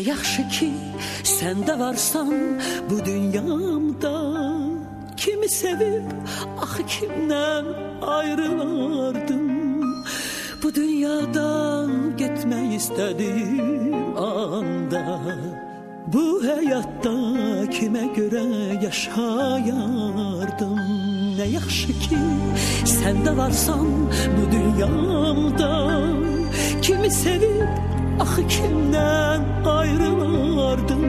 yaxşı 0.00 0.48
ki 0.48 0.70
sən 1.24 1.64
də 1.66 1.78
varsan 1.78 2.32
bu 2.90 3.04
dünyamda 3.04 4.14
Kimi 5.16 5.48
sevib 5.48 6.04
axı 6.62 6.82
kimdən 6.82 7.66
ayrılardım? 8.02 9.46
Bu 10.62 10.74
dünyadan 10.74 11.90
getmək 12.20 12.76
istədim 12.80 13.94
anda 14.18 15.04
Bu 16.12 16.24
həyatda 16.44 17.16
kimə 17.76 18.04
görə 18.18 18.46
yaşayardım? 18.84 20.78
Nə 21.38 21.46
yaxşı 21.56 21.92
ki 22.04 22.22
sən 22.96 23.24
də 23.26 23.36
varsan 23.36 23.88
bu 24.36 24.44
dünyamda 24.52 25.72
Kimi 26.82 27.10
sevib 27.10 27.95
axı 28.20 28.42
kimdən 28.54 29.42
ayrılardım 29.78 31.04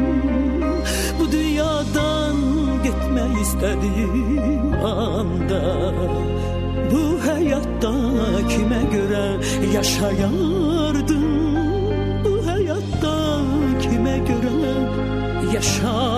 Bu 1.20 1.26
dünyadan 1.32 2.38
getmək 2.86 3.34
istədim 3.46 4.76
anda. 4.92 5.64
Bu 6.92 7.04
həyatda 7.26 7.94
kimə 8.52 8.82
görə 8.94 9.26
yaşayardım? 9.74 11.26
Bu 12.26 12.34
həyatda 12.50 13.18
kimə 13.84 14.18
görə 14.30 14.56
yaşayardım 15.56 16.17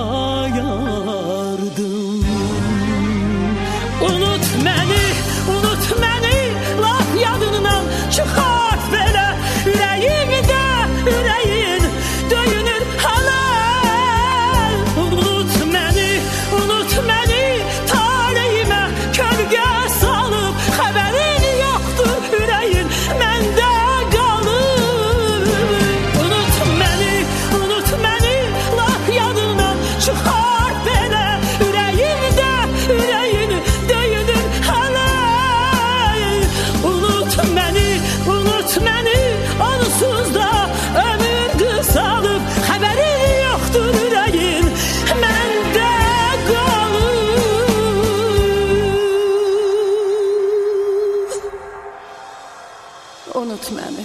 Unut 53.40 53.66
məni 53.72 54.04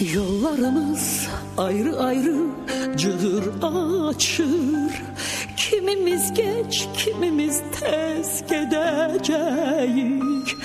Yollarımız 0.00 1.28
ayrı 1.58 2.00
ayrı 2.00 2.36
cığır 2.96 3.44
açır. 3.62 5.02
Kimimiz 5.56 6.34
geç, 6.34 6.88
kimimiz 6.96 7.62
tez 7.80 8.42
gedəcəyik 8.50 10.56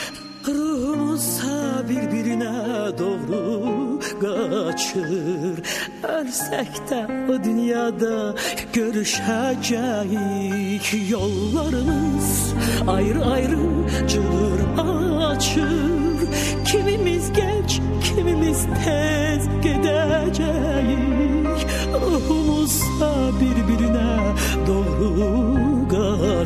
Ruhumuzsa 0.48 1.84
bir-birinə 1.90 2.98
doğru 3.00 4.00
qaçır 4.22 5.56
Ölsək 6.04 6.74
də 6.90 7.02
o 7.32 7.34
dünyada 7.44 8.36
görüşəcəyik 8.74 11.12
Yollarımız 11.12 12.54
ayrı-ayrı 12.88 13.60
cığır 14.08 14.60
açır 14.78 14.91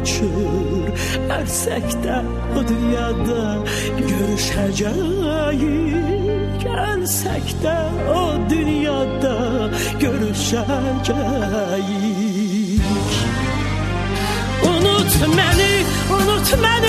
qaçır 0.05 0.85
Ərsək 1.33 1.87
də 2.05 2.17
o 2.55 2.57
dünyada 2.69 3.43
görüşəcəyik 3.97 6.61
Ərsək 6.85 7.47
də 7.63 7.77
o 8.13 8.15
dünyada 8.49 9.37
görüşəcəyik 10.01 12.85
Unut 14.69 15.13
məni, 15.37 15.73
unut 16.19 16.49
məni 16.61 16.84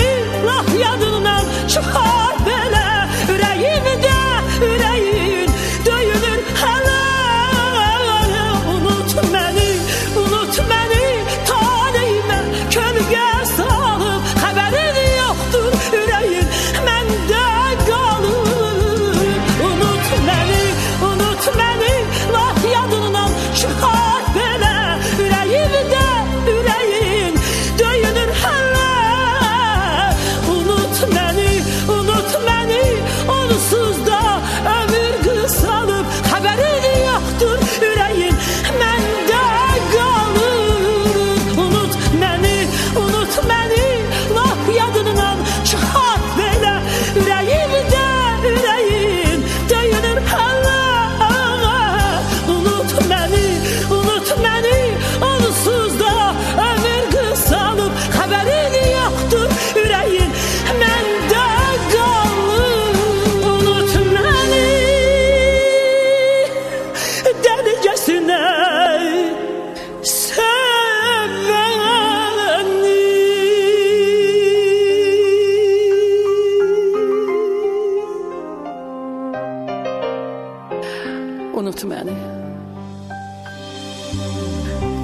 unutma 81.77 81.95
henne. 81.95 82.15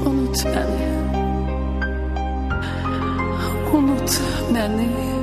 Unutma 0.06 0.52
henne. 0.52 0.88
Unutma 3.74 4.60
henne. 4.60 5.23